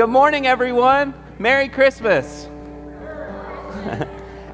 [0.00, 1.12] Good morning, everyone.
[1.38, 2.46] Merry Christmas.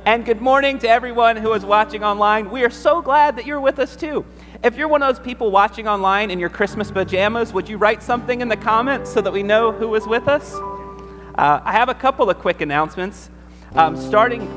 [0.05, 2.51] and good morning to everyone who is watching online.
[2.51, 4.27] We are so glad that you're with us too.
[4.65, 8.03] If you're one of those people watching online in your Christmas pajamas, would you write
[8.03, 10.53] something in the comments so that we know who is with us?
[10.53, 13.31] Uh, I have a couple of quick announcements.
[13.77, 14.49] Um, starting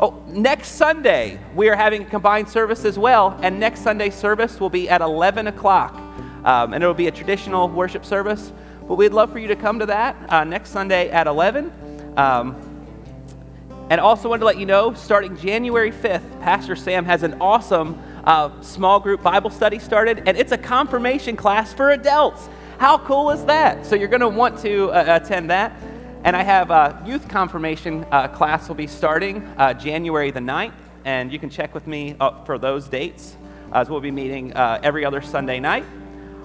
[0.00, 4.58] oh, next Sunday, we are having a combined service as well, and next Sunday service
[4.58, 5.96] will be at 11 o'clock,
[6.46, 8.54] um, and it will be a traditional worship service.
[8.90, 11.72] But we'd love for you to come to that uh, next Sunday at 11.
[12.16, 12.56] Um,
[13.88, 18.02] and also wanted to let you know, starting January 5th, Pastor Sam has an awesome
[18.24, 22.48] uh, small group Bible study started, and it's a confirmation class for adults.
[22.78, 23.86] How cool is that?
[23.86, 25.72] So you're going to want to uh, attend that.
[26.24, 30.74] And I have a youth confirmation uh, class will be starting uh, January the 9th,
[31.04, 33.36] and you can check with me uh, for those dates
[33.72, 35.84] as we'll be meeting uh, every other Sunday night.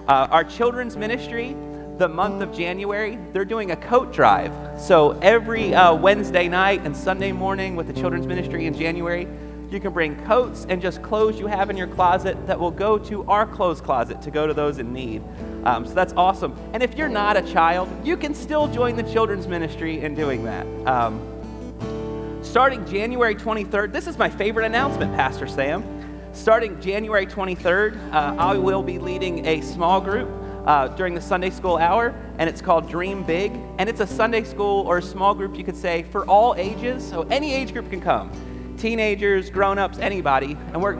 [0.06, 1.56] Uh, our children's ministry
[1.98, 4.52] the month of January, they're doing a coat drive.
[4.78, 9.26] So every uh, Wednesday night and Sunday morning with the children's ministry in January,
[9.70, 12.98] you can bring coats and just clothes you have in your closet that will go
[12.98, 15.22] to our clothes closet to go to those in need.
[15.64, 16.56] Um, so that's awesome.
[16.72, 20.44] And if you're not a child, you can still join the children's ministry in doing
[20.44, 20.66] that.
[20.86, 21.20] Um,
[22.42, 25.82] starting January 23rd, this is my favorite announcement, Pastor Sam.
[26.32, 30.28] Starting January 23rd, uh, I will be leading a small group
[30.66, 33.52] uh, during the Sunday school hour, and it's called Dream Big.
[33.78, 37.08] And it's a Sunday school or a small group, you could say, for all ages.
[37.08, 38.30] So any age group can come
[38.76, 40.56] teenagers, grown ups, anybody.
[40.72, 40.96] And we're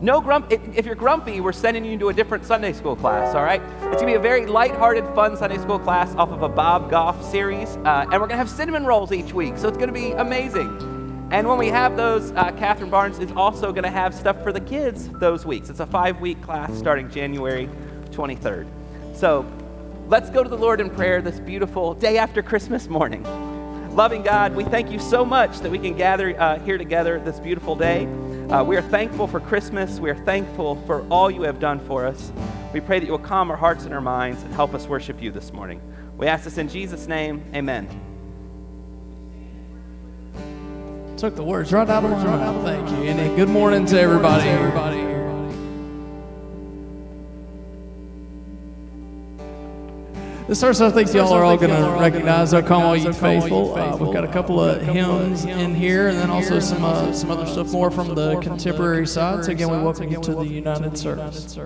[0.00, 0.50] no grump.
[0.50, 3.34] If you're grumpy, we're sending you to a different Sunday school class.
[3.34, 3.60] All right.
[3.92, 7.22] It's gonna be a very light-hearted, fun Sunday school class off of a Bob Goff
[7.30, 9.58] series, uh, and we're gonna have cinnamon rolls each week.
[9.58, 11.28] So it's gonna be amazing.
[11.32, 14.60] And when we have those, uh, Catherine Barnes is also gonna have stuff for the
[14.60, 15.68] kids those weeks.
[15.68, 17.68] It's a five-week class starting January
[18.20, 18.66] 23rd.
[19.16, 19.46] So
[20.08, 23.24] let's go to the Lord in prayer this beautiful day after Christmas morning.
[23.96, 27.40] Loving God, we thank you so much that we can gather uh, here together this
[27.40, 28.06] beautiful day.
[28.50, 29.98] Uh, we are thankful for Christmas.
[29.98, 32.30] We are thankful for all you have done for us.
[32.72, 35.20] We pray that you will calm our hearts and our minds and help us worship
[35.22, 35.80] you this morning.
[36.16, 37.42] We ask this in Jesus' name.
[37.54, 37.88] Amen.
[41.16, 42.64] Took the words right out of my mouth.
[42.64, 43.10] Thank you.
[43.10, 44.48] And good morning to everybody.
[44.48, 45.09] everybody.
[50.50, 52.52] This verse I think y'all are all going to recognize.
[52.52, 53.78] I come all ye faithful.
[53.78, 57.30] Uh, we've got a couple of hymns in here, and then also some uh, some
[57.30, 59.44] other stuff more from the contemporary side.
[59.44, 61.56] So again, we welcome you to the United Service.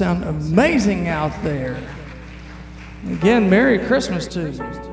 [0.00, 1.76] sound amazing out there.
[3.10, 4.89] Again, Merry Christmas to you.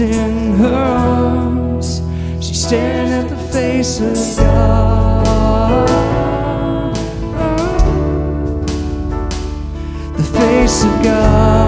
[0.00, 2.00] in her arms,
[2.44, 5.86] she's staring at the face of God.
[10.16, 11.63] The face of God.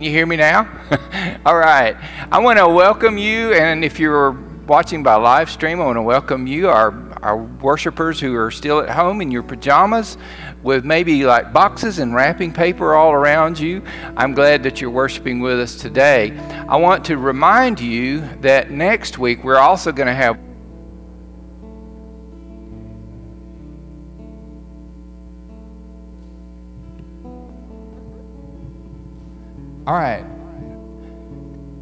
[0.00, 0.60] Can You hear me now?
[1.44, 1.94] All right.
[2.32, 4.30] I want to welcome you, and if you're
[4.66, 8.80] watching by live stream, I want to welcome you, our, our worshipers who are still
[8.80, 10.16] at home in your pajamas
[10.62, 13.82] with maybe like boxes and wrapping paper all around you.
[14.16, 16.34] I'm glad that you're worshiping with us today.
[16.66, 20.38] I want to remind you that next week we're also going to have
[29.90, 30.24] All right.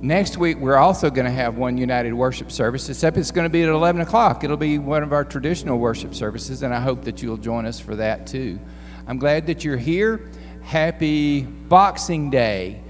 [0.01, 3.51] Next week, we're also going to have one United worship service, except it's going to
[3.51, 4.43] be at 11 o'clock.
[4.43, 7.79] It'll be one of our traditional worship services, and I hope that you'll join us
[7.79, 8.59] for that too.
[9.07, 10.31] I'm glad that you're here.
[10.63, 12.81] Happy Boxing Day,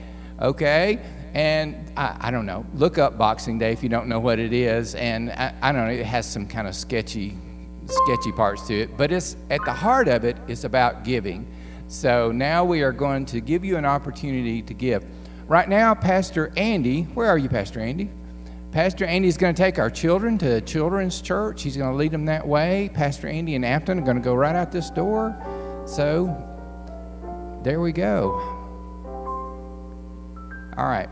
[0.40, 1.00] okay?
[1.34, 4.52] And I, I don't know, look up Boxing Day if you don't know what it
[4.52, 4.94] is.
[4.94, 7.36] And I, I don't know, it has some kind of sketchy,
[7.88, 11.52] sketchy parts to it, but it's at the heart of it is about giving.
[11.88, 15.06] So now we are going to give you an opportunity to give.
[15.46, 18.10] Right now, Pastor Andy, where are you, Pastor Andy?
[18.72, 21.62] Pastor Andy is going to take our children to children's church.
[21.62, 22.90] He's going to lead them that way.
[22.92, 25.34] Pastor Andy and Afton are going to go right out this door.
[25.86, 26.26] So,
[27.64, 28.32] there we go.
[30.76, 31.08] All right.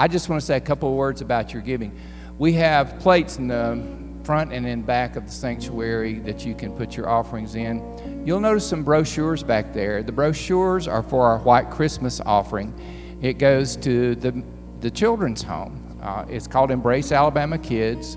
[0.00, 1.96] I just want to say a couple of words about your giving.
[2.38, 3.76] We have plates in the
[4.24, 8.22] front and in back of the sanctuary that you can put your offerings in.
[8.26, 10.02] You'll notice some brochures back there.
[10.02, 12.74] The brochures are for our White Christmas offering.
[13.22, 14.42] It goes to the,
[14.80, 15.98] the children's home.
[16.02, 18.16] Uh, it's called Embrace Alabama Kids,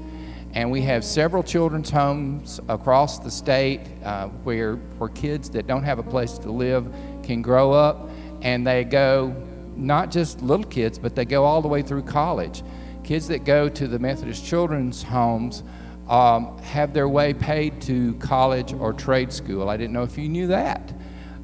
[0.53, 5.83] and we have several children's homes across the state uh, where, where kids that don't
[5.83, 6.93] have a place to live
[7.24, 8.10] can grow up,
[8.41, 9.36] and they go
[9.75, 12.63] not just little kids, but they go all the way through college.
[13.03, 15.63] Kids that go to the Methodist Children's Homes
[16.07, 19.69] um, have their way paid to college or trade school.
[19.69, 20.93] I didn't know if you knew that.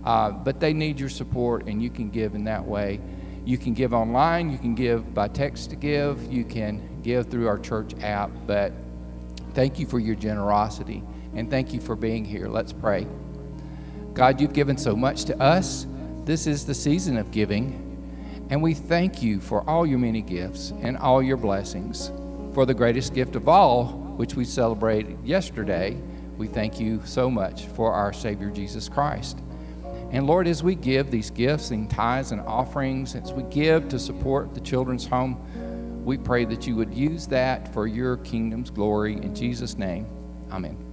[0.04, 3.02] Uh, but they need your support, and you can give in that way.
[3.46, 7.48] You can give online, you can give by text to give, you can give through
[7.48, 8.32] our church app.
[8.46, 8.74] But
[9.54, 11.04] thank you for your generosity
[11.36, 12.48] and thank you for being here.
[12.48, 13.08] Let's pray.
[14.14, 15.86] God, you've given so much to us.
[16.26, 17.86] This is the season of giving.
[18.50, 22.12] And we thank you for all your many gifts and all your blessings.
[22.54, 25.98] For the greatest gift of all, which we celebrated yesterday,
[26.38, 29.40] we thank you so much for our Savior Jesus Christ.
[30.12, 33.98] And Lord, as we give these gifts and tithes and offerings, as we give to
[33.98, 39.14] support the children's home, we pray that you would use that for your kingdom's glory.
[39.14, 40.06] In Jesus' name,
[40.52, 40.89] amen.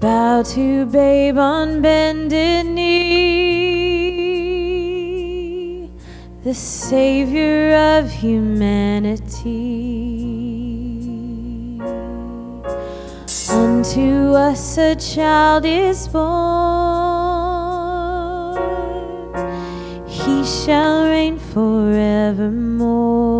[0.00, 3.60] Bow to babe on bended knee,
[6.42, 9.20] the Savior of humanity.
[13.48, 16.59] Unto us a child is born,
[20.64, 23.39] shall reign forevermore.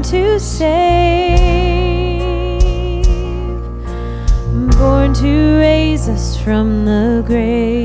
[0.00, 1.36] Born to save,
[4.78, 7.79] born to raise us from the grave.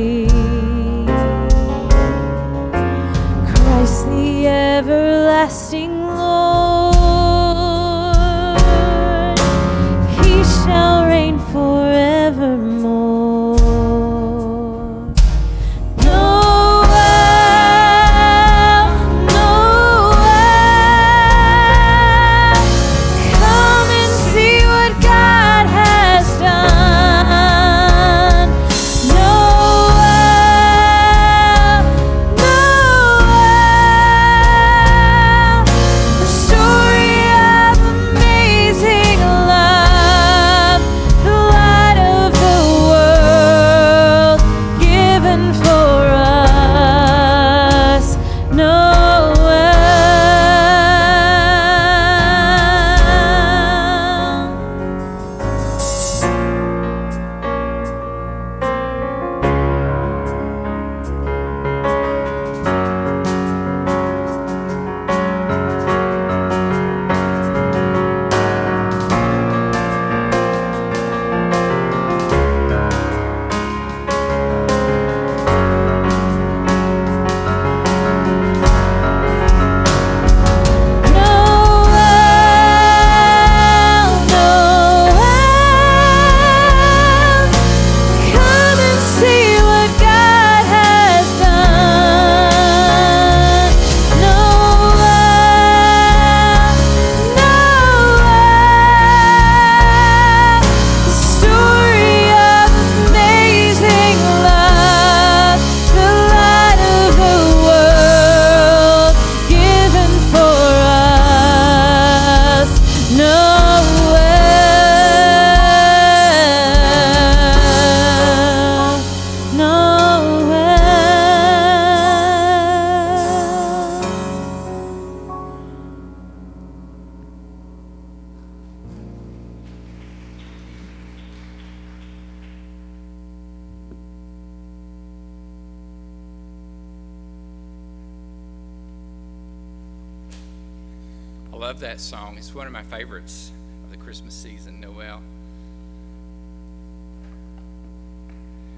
[142.95, 143.51] Favorites
[143.83, 145.21] of the Christmas season, Noel.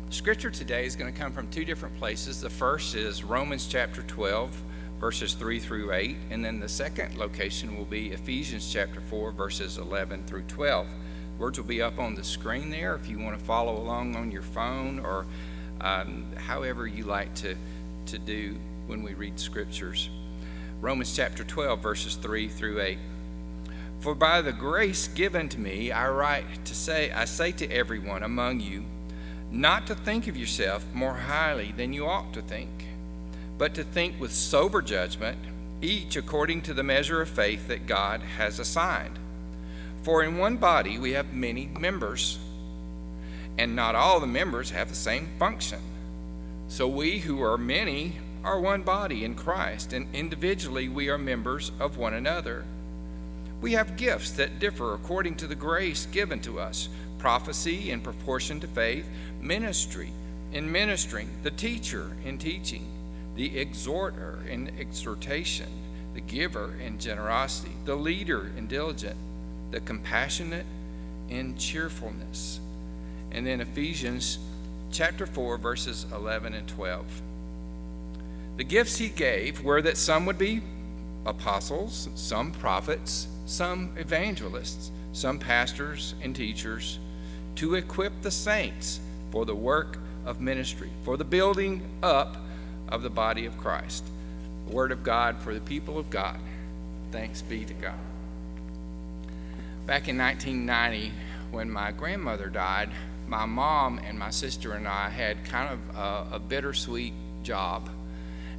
[0.09, 2.41] Scripture today is going to come from two different places.
[2.41, 4.49] The first is Romans chapter 12,
[4.99, 9.77] verses 3 through 8, and then the second location will be Ephesians chapter 4, verses
[9.77, 10.87] 11 through 12.
[11.37, 14.31] Words will be up on the screen there if you want to follow along on
[14.31, 15.27] your phone or
[15.81, 17.55] um, however you like to,
[18.07, 20.09] to do when we read scriptures.
[20.81, 22.97] Romans chapter 12, verses 3 through 8.
[23.99, 28.23] For by the grace given to me, I write to say, I say to everyone
[28.23, 28.85] among you,
[29.51, 32.69] not to think of yourself more highly than you ought to think,
[33.57, 35.37] but to think with sober judgment,
[35.81, 39.17] each according to the measure of faith that God has assigned.
[40.03, 42.37] For in one body we have many members,
[43.57, 45.79] and not all the members have the same function.
[46.67, 51.71] So we who are many are one body in Christ, and individually we are members
[51.79, 52.65] of one another.
[53.61, 58.59] We have gifts that differ according to the grace given to us prophecy in proportion
[58.59, 59.07] to faith,
[59.41, 60.11] ministry
[60.51, 62.85] in ministering, the teacher in teaching,
[63.35, 65.67] the exhorter in exhortation,
[66.13, 69.17] the giver in generosity, the leader in diligence,
[69.71, 70.65] the compassionate
[71.29, 72.59] in cheerfulness.
[73.31, 74.39] And then Ephesians
[74.91, 77.05] chapter 4, verses 11 and 12.
[78.55, 80.61] The gifts he gave were that some would be
[81.25, 86.99] apostles, some prophets, some evangelists, some pastors and teachers,
[87.55, 88.99] to equip the saints
[89.31, 92.37] for the work of ministry, for the building up
[92.89, 94.03] of the body of Christ.
[94.67, 96.37] The word of God for the people of God.
[97.11, 97.95] Thanks be to God.
[99.85, 101.13] Back in 1990,
[101.49, 102.89] when my grandmother died,
[103.27, 107.89] my mom and my sister and I had kind of a, a bittersweet job.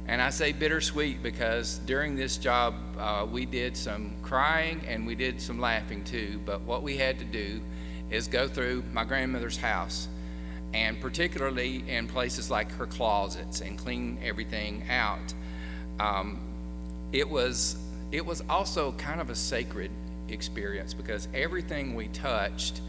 [0.09, 5.13] And I say bittersweet because during this job, uh, we did some crying and we
[5.13, 6.41] did some laughing too.
[6.47, 7.61] But what we had to do
[8.09, 10.07] is go through my grandmother's house,
[10.73, 15.31] and particularly in places like her closets, and clean everything out.
[15.99, 16.39] Um,
[17.11, 17.77] it was
[18.11, 19.91] it was also kind of a sacred
[20.29, 22.81] experience because everything we touched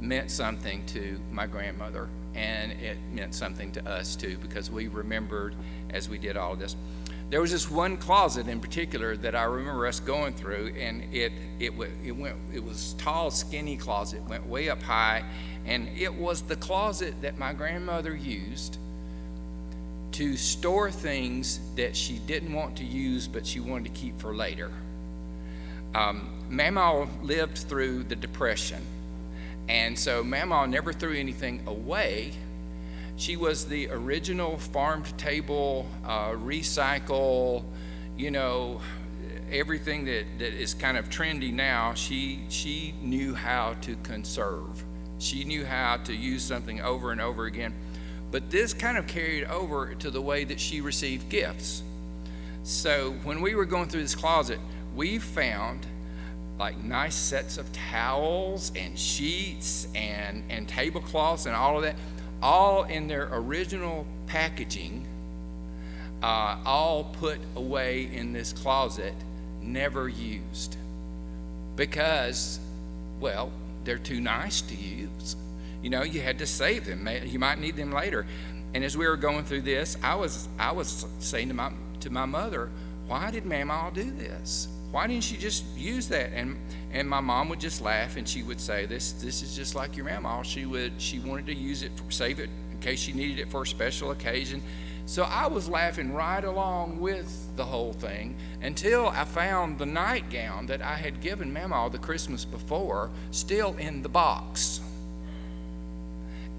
[0.00, 5.54] meant something to my grandmother, and it meant something to us too because we remembered
[5.94, 6.76] as we did all of this.
[7.30, 11.32] There was this one closet in particular that I remember us going through, and it
[11.58, 11.72] it
[12.04, 15.24] it went it was tall, skinny closet, went way up high,
[15.64, 18.78] and it was the closet that my grandmother used
[20.12, 24.34] to store things that she didn't want to use but she wanted to keep for
[24.34, 24.70] later.
[25.94, 28.82] Um, Mama lived through the Depression,
[29.68, 32.32] and so Mama never threw anything away.
[33.16, 37.64] She was the original farm to table, uh, recycle,
[38.16, 38.80] you know,
[39.50, 41.94] everything that, that is kind of trendy now.
[41.94, 44.84] She, she knew how to conserve,
[45.18, 47.72] she knew how to use something over and over again.
[48.30, 51.84] But this kind of carried over to the way that she received gifts.
[52.64, 54.58] So when we were going through this closet,
[54.96, 55.86] we found
[56.58, 61.96] like nice sets of towels and sheets and, and tablecloths and all of that
[62.42, 65.06] all in their original packaging,
[66.22, 69.14] uh, all put away in this closet,
[69.60, 70.76] never used.
[71.76, 72.60] Because,
[73.20, 73.50] well,
[73.84, 75.36] they're too nice to use.
[75.82, 77.08] You know, you had to save them.
[77.24, 78.26] You might need them later.
[78.74, 82.10] And as we were going through this, I was I was saying to my to
[82.10, 82.70] my mother,
[83.06, 84.68] why did Mama do this?
[84.94, 86.30] Why didn't she just use that?
[86.34, 86.56] And
[86.92, 89.96] and my mom would just laugh and she would say, This this is just like
[89.96, 90.44] your mama.
[90.44, 93.50] She would she wanted to use it for save it in case she needed it
[93.50, 94.62] for a special occasion.
[95.06, 100.66] So I was laughing right along with the whole thing until I found the nightgown
[100.66, 104.80] that I had given Mama the Christmas before still in the box.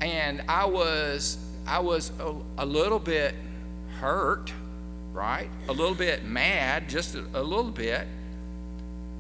[0.02, 3.34] And I was I was a, a little bit
[4.02, 4.52] hurt,
[5.14, 5.50] right?
[5.70, 8.06] A little bit mad, just a, a little bit.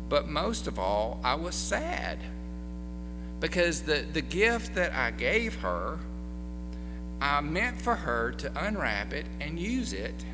[0.10, 2.20] But most of all, I was sad
[3.40, 6.00] because the, the gift that I gave her,
[7.22, 10.26] I meant for her to unwrap it and use it,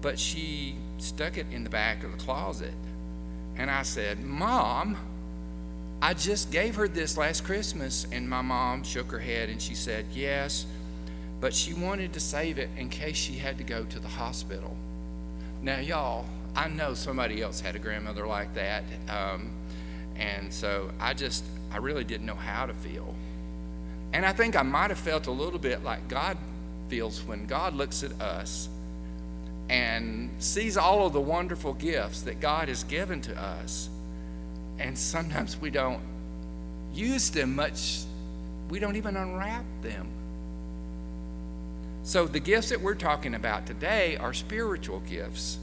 [0.00, 2.74] but she stuck it in the back of the closet.
[3.56, 4.96] And I said, Mom,
[6.00, 8.06] I just gave her this last Christmas.
[8.12, 10.66] And my mom shook her head and she said, Yes,
[11.40, 14.76] but she wanted to save it in case she had to go to the hospital.
[15.62, 18.84] Now, y'all, I know somebody else had a grandmother like that.
[19.08, 19.52] Um,
[20.16, 23.14] and so I just, I really didn't know how to feel.
[24.12, 26.36] And I think I might have felt a little bit like God
[26.88, 28.68] feels when God looks at us
[29.68, 33.90] and sees all of the wonderful gifts that God has given to us.
[34.78, 36.00] And sometimes we don't
[36.94, 38.04] use them much,
[38.70, 40.08] we don't even unwrap them.
[42.02, 45.58] So, the gifts that we're talking about today are spiritual gifts.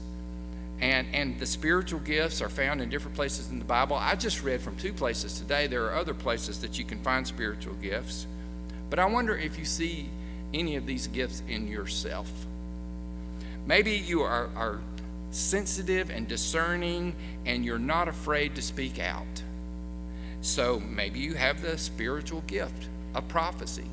[0.80, 3.96] And, and the spiritual gifts are found in different places in the Bible.
[3.96, 5.66] I just read from two places today.
[5.66, 8.26] There are other places that you can find spiritual gifts.
[8.90, 10.08] But I wonder if you see
[10.52, 12.30] any of these gifts in yourself.
[13.66, 14.80] Maybe you are, are
[15.30, 19.42] sensitive and discerning and you're not afraid to speak out.
[20.40, 23.86] So maybe you have the spiritual gift of prophecy.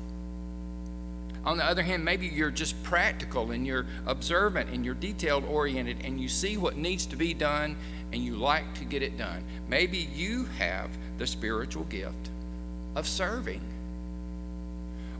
[1.44, 5.98] On the other hand, maybe you're just practical and you're observant and you're detailed oriented
[6.02, 7.76] and you see what needs to be done
[8.12, 9.44] and you like to get it done.
[9.68, 12.30] Maybe you have the spiritual gift
[12.94, 13.60] of serving.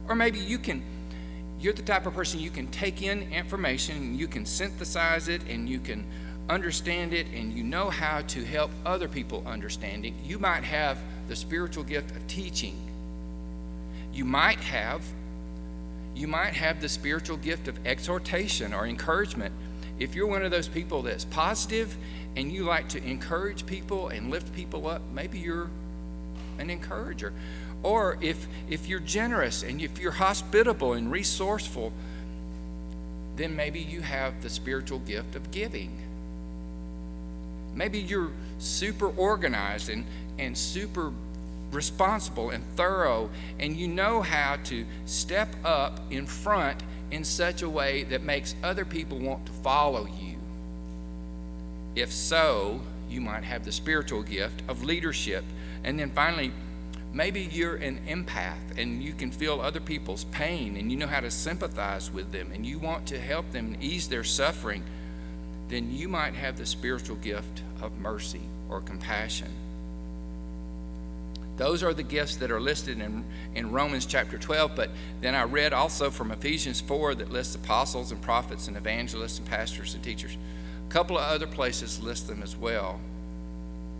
[0.08, 0.82] Or maybe you can
[1.60, 5.66] you're the type of person you can take in information, you can synthesize it and
[5.68, 6.04] you can
[6.50, 10.12] understand it and you know how to help other people understand it.
[10.22, 12.76] You might have the spiritual gift of teaching.
[14.12, 15.02] You might have
[16.14, 19.52] you might have the spiritual gift of exhortation or encouragement.
[19.98, 21.96] If you're one of those people that's positive
[22.36, 25.70] and you like to encourage people and lift people up, maybe you're
[26.58, 27.32] an encourager.
[27.82, 31.92] Or if, if you're generous and if you're hospitable and resourceful,
[33.36, 35.90] then maybe you have the spiritual gift of giving.
[37.74, 40.04] Maybe you're super organized and,
[40.38, 41.12] and super
[41.74, 47.68] responsible and thorough, and you know how to step up in front in such a
[47.68, 50.36] way that makes other people want to follow you.
[51.94, 55.44] If so, you might have the spiritual gift of leadership.
[55.84, 56.52] And then finally,
[57.12, 61.20] maybe you're an empath and you can feel other people's pain and you know how
[61.20, 64.82] to sympathize with them and you want to help them ease their suffering.
[65.68, 69.63] Then you might have the spiritual gift of mercy or compassion.
[71.56, 74.72] Those are the gifts that are listed in, in Romans chapter 12.
[74.74, 74.90] But
[75.20, 79.46] then I read also from Ephesians 4 that lists apostles and prophets and evangelists and
[79.46, 80.36] pastors and teachers.
[80.88, 82.98] A couple of other places list them as well.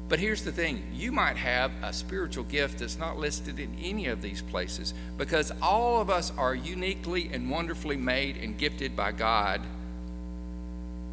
[0.09, 4.07] But here's the thing you might have a spiritual gift that's not listed in any
[4.07, 9.13] of these places because all of us are uniquely and wonderfully made and gifted by
[9.13, 9.63] God.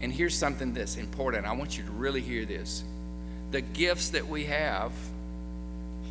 [0.01, 1.45] And here's something that's important.
[1.45, 2.83] I want you to really hear this.
[3.51, 4.91] The gifts that we have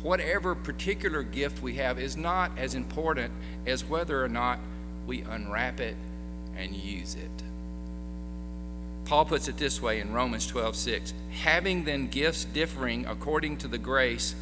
[0.03, 3.31] whatever particular gift we have is not as important
[3.65, 4.59] as whether or not
[5.05, 5.95] we unwrap it
[6.57, 7.43] and use it.
[9.05, 13.67] Paul puts it this way in Romans 12 6 Having then gifts differing according to
[13.67, 14.35] the grace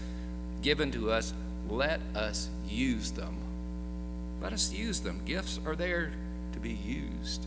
[0.61, 1.33] given to us,
[1.69, 3.35] let us use them.
[4.41, 5.21] Let us use them.
[5.25, 6.11] Gifts are there
[6.53, 7.45] to be used.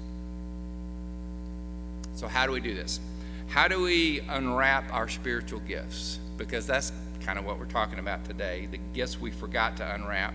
[2.14, 3.00] So, how do we do this?
[3.48, 6.18] How do we unwrap our spiritual gifts?
[6.36, 6.92] Because that's
[7.24, 10.34] kind of what we're talking about today the gifts we forgot to unwrap.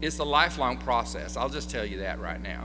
[0.00, 1.36] It's a lifelong process.
[1.36, 2.64] I'll just tell you that right now.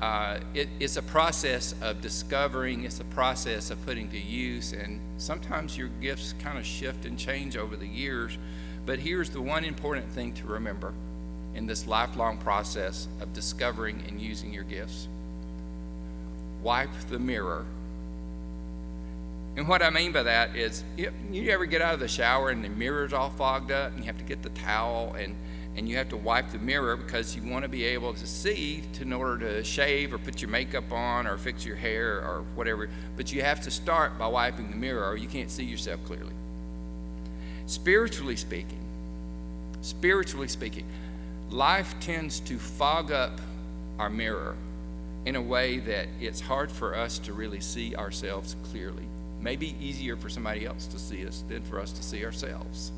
[0.00, 5.00] Uh, it, it's a process of discovering, it's a process of putting to use, and
[5.16, 8.38] sometimes your gifts kind of shift and change over the years.
[8.86, 10.92] But here's the one important thing to remember
[11.54, 15.08] in this lifelong process of discovering and using your gifts
[16.62, 17.64] wipe the mirror
[19.58, 22.50] and what I mean by that is, you, you ever get out of the shower
[22.50, 25.34] and the mirror's all fogged up, and you have to get the towel and
[25.76, 28.82] and you have to wipe the mirror because you want to be able to see
[28.94, 32.44] to, in order to shave or put your makeup on or fix your hair or
[32.56, 32.88] whatever.
[33.16, 36.32] But you have to start by wiping the mirror or you can't see yourself clearly.
[37.66, 38.80] Spiritually speaking,
[39.80, 40.86] spiritually speaking,
[41.50, 43.40] life tends to fog up
[44.00, 44.56] our mirror
[45.26, 49.04] in a way that it's hard for us to really see ourselves clearly
[49.48, 52.92] may be easier for somebody else to see us than for us to see ourselves.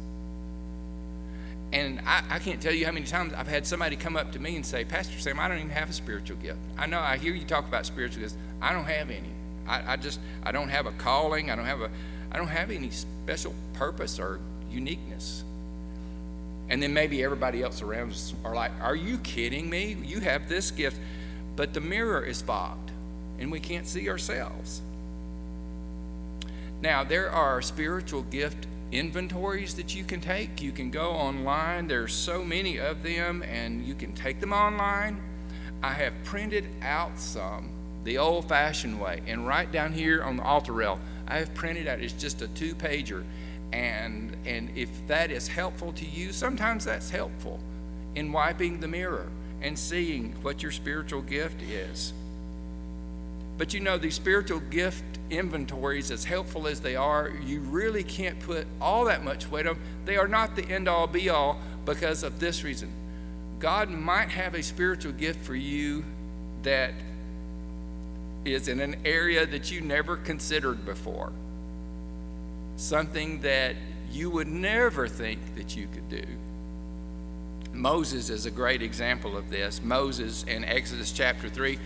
[1.72, 4.40] And I, I, can't tell you how many times I've had somebody come up to
[4.40, 6.58] me and say, Pastor Sam, I don't even have a spiritual gift.
[6.76, 8.34] I know I hear you talk about spiritual gifts.
[8.60, 9.30] I don't have any.
[9.68, 11.52] I, I just I don't have a calling.
[11.52, 11.90] I don't have a
[12.32, 14.40] I don't have any special purpose or
[14.72, 15.44] uniqueness.
[16.68, 19.96] And then maybe everybody else around us are like, Are you kidding me?
[20.04, 20.98] You have this gift.
[21.54, 22.90] But the mirror is fogged
[23.38, 24.82] and we can't see ourselves.
[26.82, 30.62] Now, there are spiritual gift inventories that you can take.
[30.62, 35.22] You can go online, there's so many of them, and you can take them online.
[35.82, 37.70] I have printed out some
[38.02, 41.86] the old fashioned way, and right down here on the altar rail, I have printed
[41.86, 43.24] out, it's just a two pager.
[43.72, 47.60] And, and if that is helpful to you, sometimes that's helpful
[48.14, 49.28] in wiping the mirror
[49.62, 52.14] and seeing what your spiritual gift is.
[53.58, 58.38] But you know, these spiritual gift inventories, as helpful as they are, you really can't
[58.40, 59.82] put all that much weight on them.
[60.04, 62.90] They are not the end all be all because of this reason.
[63.58, 66.04] God might have a spiritual gift for you
[66.62, 66.92] that
[68.44, 71.32] is in an area that you never considered before.
[72.76, 73.76] Something that
[74.10, 76.24] you would never think that you could do.
[77.72, 79.82] Moses is a great example of this.
[79.82, 81.78] Moses in Exodus chapter 3.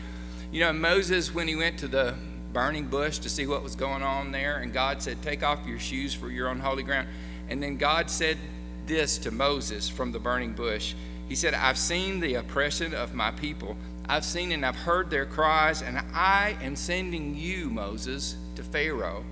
[0.53, 2.15] You know, Moses, when he went to the
[2.55, 5.79] burning bush to see what was going on there, and God said, Take off your
[5.79, 7.09] shoes for you're on holy ground.
[7.51, 8.39] And then God said
[8.87, 10.95] this to Moses from the burning bush
[11.29, 13.77] He said, I've seen the oppression of my people.
[14.09, 19.25] I've seen and I've heard their cries, and I am sending you, Moses, to Pharaoh.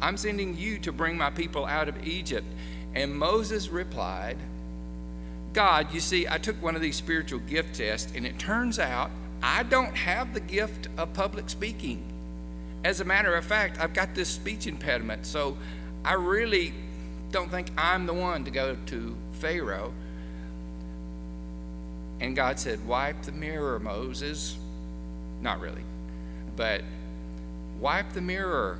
[0.00, 2.46] I'm sending you to bring my people out of Egypt.
[2.94, 4.36] And Moses replied,
[5.52, 9.10] God, you see, I took one of these spiritual gift tests, and it turns out
[9.42, 12.02] I don't have the gift of public speaking.
[12.84, 15.56] As a matter of fact, I've got this speech impediment, so
[16.04, 16.74] I really
[17.30, 19.92] don't think I'm the one to go to Pharaoh.
[22.20, 24.56] And God said, Wipe the mirror, Moses.
[25.40, 25.82] Not really,
[26.56, 26.82] but
[27.80, 28.78] wipe the mirror.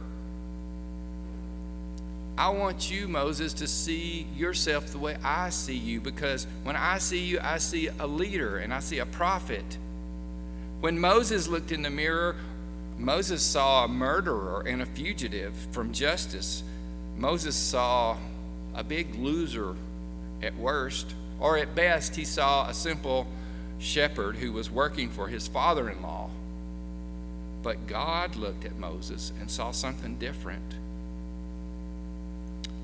[2.39, 6.99] I want you, Moses, to see yourself the way I see you because when I
[6.99, 9.65] see you, I see a leader and I see a prophet.
[10.81, 12.37] When Moses looked in the mirror,
[13.03, 16.63] Moses saw a murderer and a fugitive from justice.
[17.17, 18.17] Moses saw
[18.77, 19.75] a big loser
[20.41, 23.27] at worst, or at best, he saw a simple
[23.81, 26.31] shepherd who was working for his father in law.
[27.65, 30.63] But God looked at Moses and saw something different.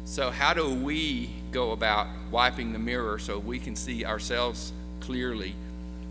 [0.05, 5.55] So, how do we go about wiping the mirror so we can see ourselves clearly?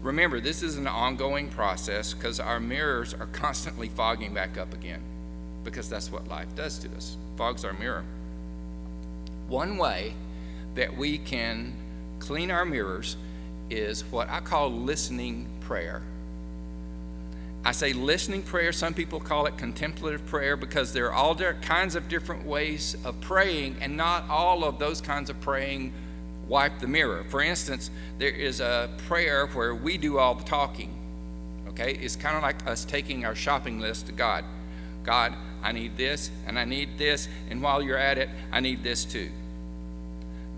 [0.02, 5.02] Remember, this is an ongoing process because our mirrors are constantly fogging back up again
[5.64, 8.04] because that's what life does to us fogs our mirror.
[9.48, 10.14] One way
[10.76, 11.74] that we can
[12.20, 13.18] clean our mirrors
[13.70, 16.02] is what I call listening prayer.
[17.66, 18.72] I say listening prayer.
[18.72, 23.20] Some people call it contemplative prayer because there are all kinds of different ways of
[23.20, 25.92] praying, and not all of those kinds of praying
[26.48, 27.24] wipe the mirror.
[27.30, 30.94] For instance, there is a prayer where we do all the talking.
[31.70, 31.94] Okay?
[31.94, 34.44] It's kind of like us taking our shopping list to God.
[35.04, 35.34] God,
[35.64, 39.06] I need this, and I need this, and while you're at it, I need this
[39.06, 39.30] too.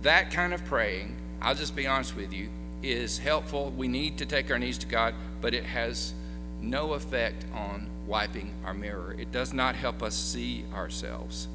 [0.02, 2.50] That kind of praying, I'll just be honest with you,
[2.82, 3.72] is helpful.
[3.72, 6.14] We need to take our needs to God, but it has
[6.62, 9.16] no effect on wiping our mirror.
[9.20, 11.48] It does not help us see ourselves.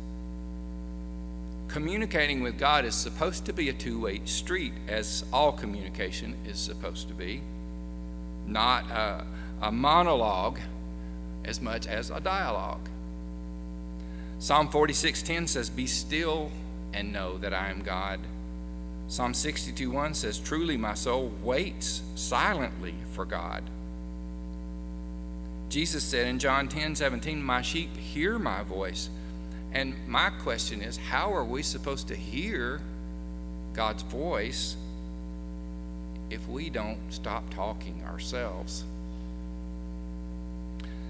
[1.75, 6.57] Communicating with God is supposed to be a two way street, as all communication is
[6.57, 7.43] supposed to be,
[8.47, 9.27] not a,
[9.61, 10.61] a monologue
[11.45, 12.89] as much as a dialogue.
[14.39, 16.53] Psalm 46:10 says, "Be still
[16.93, 18.21] and know that I am God."
[19.09, 23.65] Psalm 62:1 says, "Truly my soul waits silently for God."
[25.71, 29.11] Jesus said in John 10:17, My sheep hear my voice.
[29.75, 32.81] And my question is, how are we supposed to hear
[33.73, 34.77] God's voice
[36.31, 38.85] if we don't stop talking ourselves?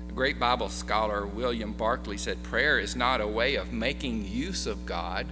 [0.09, 4.67] A great Bible scholar, William Barclay, said prayer is not a way of making use
[4.67, 5.27] of God.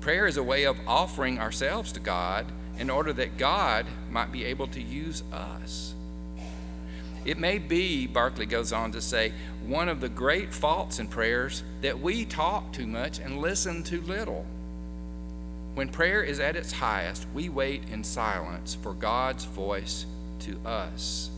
[0.00, 2.46] Prayer is a way of offering ourselves to God
[2.78, 5.95] in order that God might be able to use us.
[7.26, 9.32] It may be, Barclay goes on to say,
[9.66, 14.00] one of the great faults in prayers that we talk too much and listen too
[14.02, 14.46] little.
[15.74, 20.06] When prayer is at its highest, we wait in silence for God's voice
[20.40, 21.30] to us.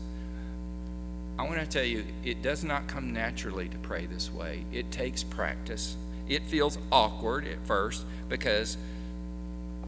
[1.39, 4.65] I want to tell you, it does not come naturally to pray this way.
[4.71, 5.97] It takes practice.
[6.27, 8.77] It feels awkward at first because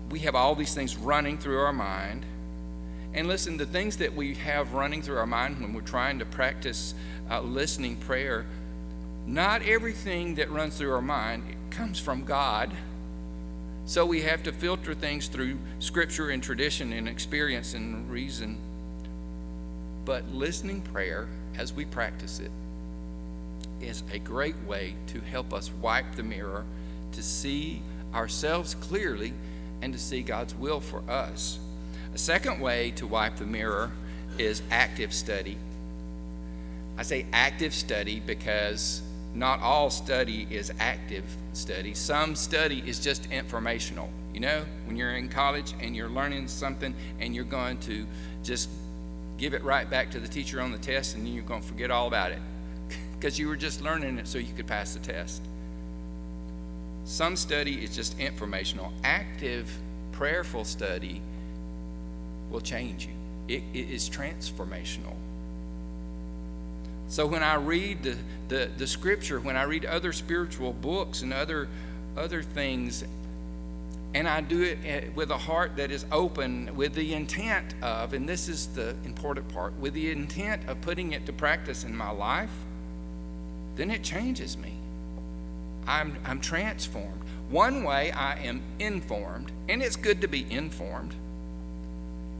[0.09, 2.25] we have all these things running through our mind
[3.13, 6.25] and listen, the things that we have running through our mind when we're trying to
[6.25, 6.93] practice
[7.29, 8.45] uh, listening prayer,
[9.25, 12.71] not everything that runs through our mind comes from God.
[13.85, 18.57] So we have to filter things through scripture and tradition and experience and reason.
[20.05, 21.27] But listening prayer,
[21.57, 22.51] as we practice it,
[23.81, 26.63] is a great way to help us wipe the mirror,
[27.11, 27.81] to see
[28.13, 29.33] ourselves clearly,
[29.81, 31.59] and to see God's will for us.
[32.13, 33.91] A second way to wipe the mirror
[34.37, 35.57] is active study.
[36.97, 39.01] I say active study because
[39.33, 41.93] not all study is active study.
[41.93, 44.09] Some study is just informational.
[44.33, 48.05] You know, when you're in college and you're learning something and you're going to
[48.43, 48.69] just
[49.37, 51.67] give it right back to the teacher on the test and then you're going to
[51.67, 52.41] forget all about it.
[53.19, 55.41] because you were just learning it so you could pass the test.
[57.05, 58.91] Some study is just informational.
[59.03, 59.71] Active,
[60.11, 61.21] prayerful study
[62.51, 63.13] will change you,
[63.55, 65.15] it, it is transformational.
[67.07, 71.33] So when I read the, the, the scripture, when I read other spiritual books and
[71.33, 71.67] other,
[72.15, 73.03] other things,
[74.13, 78.13] and I do it eh, with a heart that is open with the intent of,
[78.13, 81.95] and this is the important part, with the intent of putting it to practice in
[81.95, 82.51] my life,
[83.75, 84.73] then it changes me.
[85.87, 87.21] I'm, I'm transformed.
[87.49, 91.15] One way I am informed, and it's good to be informed,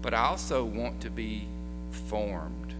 [0.01, 1.47] but I also want to be
[2.09, 2.73] formed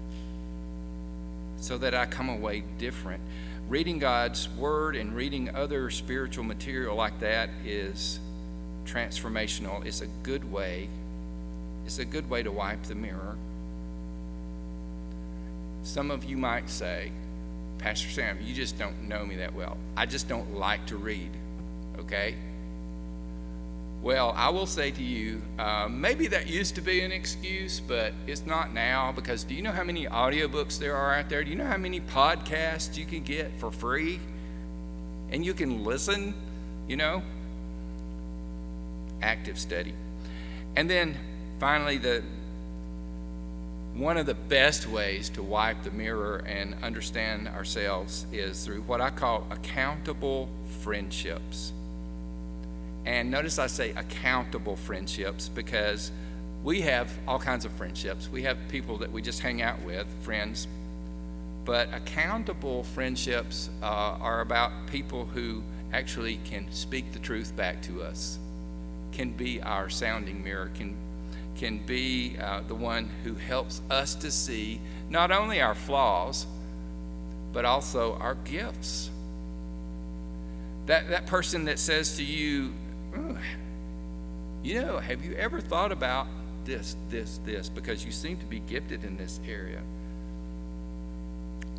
[1.57, 3.22] so that I come away different.
[3.69, 8.19] Reading God's Word and reading other spiritual material like that is
[8.86, 9.86] transformational.
[9.86, 10.89] It's a good way.
[11.86, 13.38] It's a good way to wipe the mirror.
[15.84, 17.11] Some of you might say,
[17.78, 19.78] Pastor Sam, you just don't know me that well.
[19.97, 21.30] I just don't like to read,
[21.97, 22.36] okay?
[24.02, 28.14] Well, I will say to you, uh, maybe that used to be an excuse, but
[28.26, 31.43] it's not now because do you know how many audiobooks there are out there?
[31.43, 34.20] Do you know how many podcasts you can get for free?
[35.30, 36.34] And you can listen,
[36.88, 37.22] you know?
[39.22, 39.93] Active study.
[40.76, 41.16] And then
[41.60, 42.24] finally, the
[43.93, 48.99] one of the best ways to wipe the mirror and understand ourselves is through what
[48.99, 50.49] I call accountable
[50.82, 51.74] friendships.
[53.06, 56.12] And notice I say accountable friendships because
[56.64, 58.30] we have all kinds of friendships.
[58.30, 60.68] We have people that we just hang out with, friends.
[61.66, 68.04] But accountable friendships uh, are about people who actually can speak the truth back to
[68.04, 68.39] us,
[69.12, 70.95] can be our sounding mirror, can
[71.62, 74.82] can be uh, the one who helps us to see
[75.12, 76.47] not only our flaws,
[77.54, 79.12] but also our gifts.
[80.88, 82.74] That, that person that says to you,
[84.63, 86.27] you know, have you ever thought about
[86.65, 87.69] this, this, this?
[87.69, 89.82] Because you seem to be gifted in this area.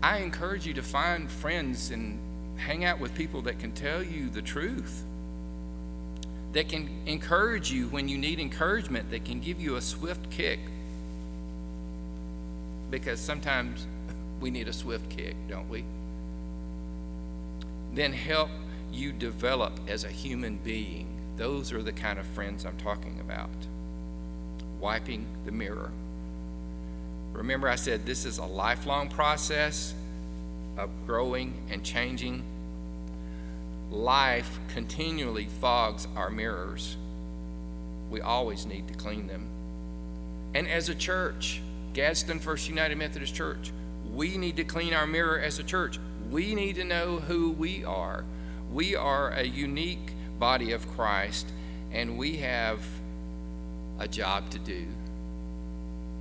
[0.02, 2.18] I encourage you to find friends and
[2.56, 5.04] hang out with people that can tell you the truth
[6.52, 10.60] that can encourage you when you need encouragement, that can give you a swift kick.
[12.90, 13.86] Because sometimes
[14.40, 15.84] we need a swift kick, don't we?
[17.94, 18.50] Then help
[18.92, 21.08] you develop as a human being.
[21.36, 23.50] Those are the kind of friends I'm talking about.
[24.80, 25.90] Wiping the mirror.
[27.32, 29.94] Remember, I said this is a lifelong process
[30.76, 32.44] of growing and changing
[33.92, 36.96] life continually fogs our mirrors.
[38.10, 39.46] We always need to clean them.
[40.54, 41.60] And as a church,
[41.92, 43.70] Gadsden First United Methodist Church,
[44.12, 45.98] we need to clean our mirror as a church.
[46.30, 48.24] We need to know who we are.
[48.72, 50.12] We are a unique
[50.42, 51.46] body of Christ,
[51.92, 52.84] and we have
[54.00, 54.84] a job to do.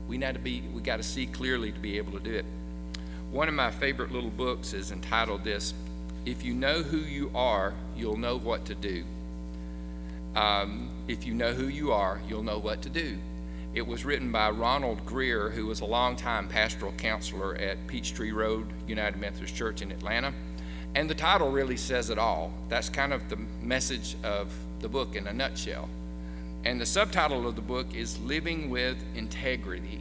[0.08, 2.46] We got to be we got to see clearly to be able to do it.
[3.32, 5.74] One of my favorite little books is entitled this
[6.24, 9.04] if you know who you are, you'll know what to do.
[10.36, 13.18] Um, if you know who you are, you'll know what to do.
[13.74, 18.68] It was written by Ronald Greer, who was a longtime pastoral counselor at Peachtree Road
[18.86, 20.32] United Methodist Church in Atlanta.
[20.96, 22.52] And the title really says it all.
[22.68, 25.90] That's kind of the message of the book in a nutshell.
[26.64, 30.00] And the subtitle of the book is Living with Integrity.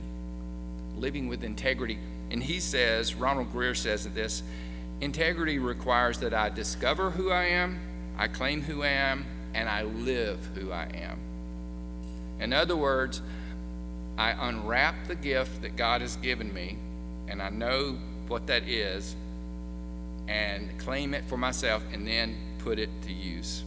[0.97, 1.99] Living with Integrity.
[2.31, 4.43] And he says, Ronald Greer says this
[5.01, 7.81] Integrity requires that I discover who I am,
[8.19, 9.25] I claim who I am,
[9.55, 11.19] and I live who I am.
[12.41, 13.23] In other words,
[14.19, 16.77] I unwrap the gift that God has given me,
[17.29, 17.97] and I know
[18.29, 19.17] what that is,
[20.31, 23.65] and claim it for myself, and then put it to use.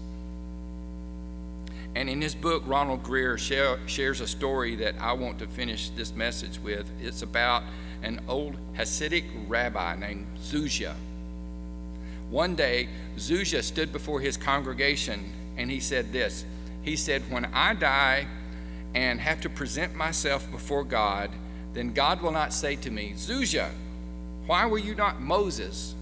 [1.95, 5.89] And in his book, Ronald Greer share, shares a story that I want to finish
[5.89, 6.89] this message with.
[7.01, 7.63] It's about
[8.01, 10.95] an old Hasidic rabbi named Zuzia.
[12.29, 12.87] One day,
[13.17, 16.45] Zuzia stood before his congregation and he said this
[16.81, 18.27] He said, When I die
[18.95, 21.29] and have to present myself before God,
[21.73, 23.69] then God will not say to me, Zuzia,
[24.45, 25.95] why were you not Moses?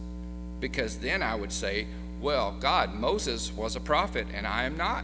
[0.62, 1.88] Because then I would say,
[2.22, 5.04] Well, God, Moses was a prophet and I am not.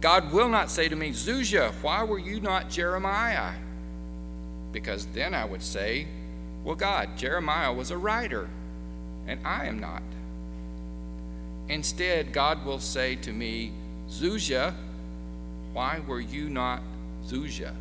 [0.00, 3.52] God will not say to me, Zuzia, why were you not Jeremiah?
[4.70, 6.06] Because then I would say,
[6.62, 8.48] Well, God, Jeremiah was a writer
[9.26, 10.02] and I am not.
[11.68, 13.72] Instead, God will say to me,
[14.08, 14.74] Zuzia,
[15.72, 16.82] why were you not
[17.26, 17.74] Zuzia?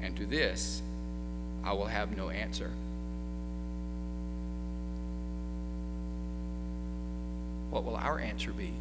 [0.00, 0.82] And to this,
[1.62, 2.70] I will have no answer.
[7.74, 8.72] What will our answer be?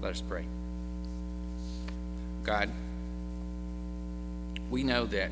[0.00, 0.46] Let us pray.
[2.42, 2.70] God,
[4.70, 5.30] we know that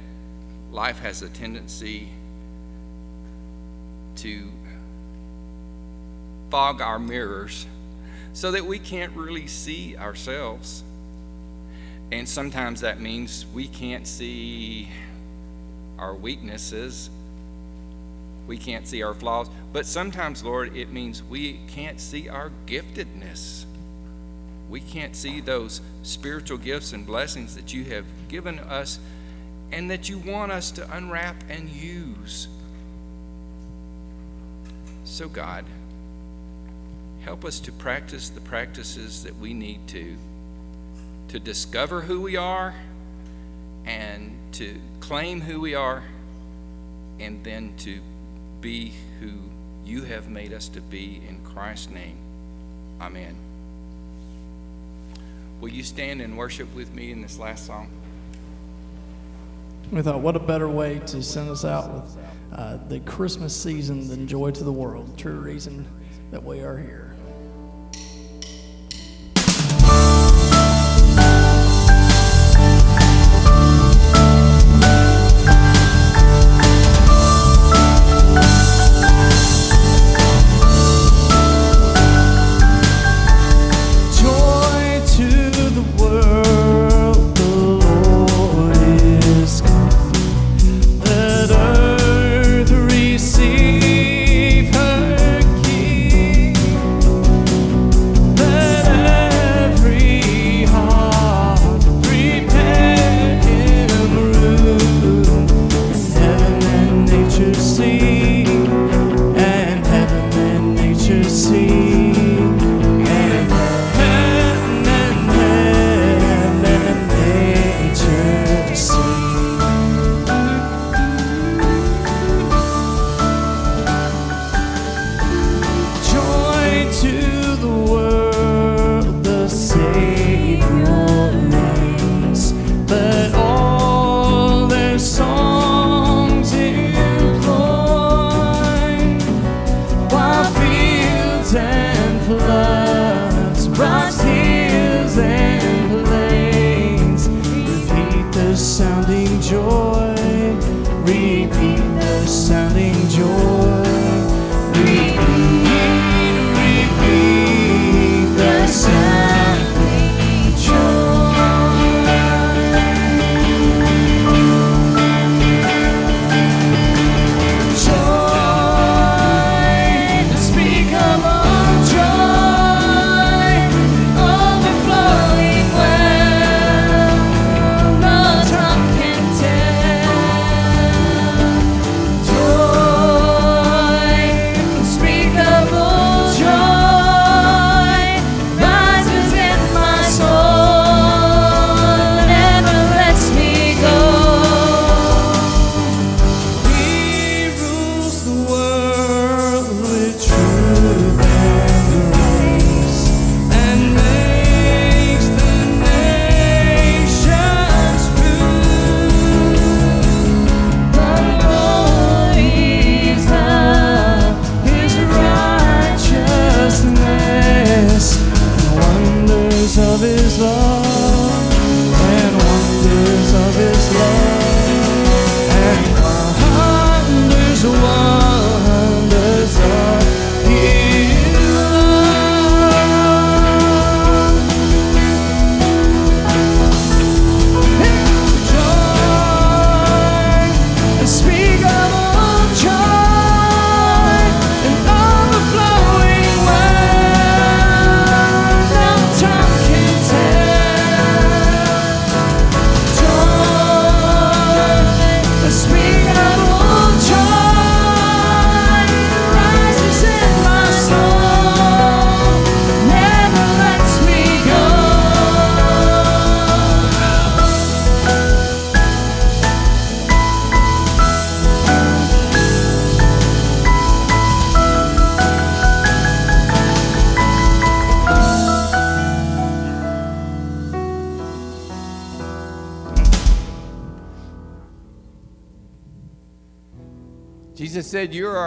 [0.73, 2.11] life has a tendency
[4.17, 4.51] to
[6.51, 7.65] fog our mirrors
[8.35, 10.85] so that we can't really see ourselves.
[12.13, 14.91] And sometimes that means we can't see
[15.99, 17.09] our weaknesses,
[18.47, 19.49] we can't see our flaws.
[19.75, 23.65] But sometimes, Lord, it means we can't see our giftedness.
[24.71, 29.01] We can't see those spiritual gifts and blessings that you have given us
[29.73, 32.47] and that you want us to unwrap and use.
[35.03, 35.65] So, God,
[37.25, 40.17] help us to practice the practices that we need to
[41.31, 42.77] to discover who we are
[43.87, 46.05] and to claim who we are
[47.19, 48.01] and then to
[48.61, 49.33] be who
[49.85, 52.17] you have made us to be in Christ's name.
[53.01, 53.37] Amen.
[55.61, 57.91] Will you stand and worship with me in this last song?
[59.93, 62.19] We thought, what a better way to send us out with
[62.53, 65.17] uh, the Christmas season than joy to the world.
[65.19, 65.87] True reason
[66.31, 67.04] that we are here.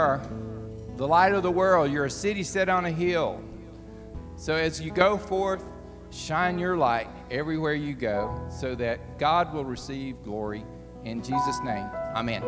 [0.07, 0.21] You're
[0.95, 1.91] the light of the world.
[1.91, 3.41] You're a city set on a hill.
[4.35, 5.63] So as you go forth,
[6.11, 10.63] shine your light everywhere you go so that God will receive glory.
[11.03, 11.85] In Jesus' name,
[12.15, 12.43] amen.